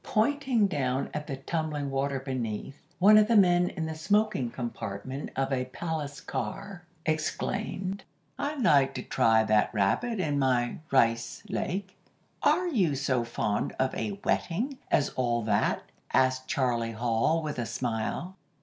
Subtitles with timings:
[0.03, 5.29] Pointing down at the tumbling water beneath, one of the men in the smoking compartment
[5.35, 8.03] of a palace car exclaimed,—
[8.39, 11.95] "I'd like to try that rapid in my Rice Lake."
[12.41, 17.67] "Are you so fond of a wetting as all that?" asked Charlie Hall with a
[17.67, 18.35] smile.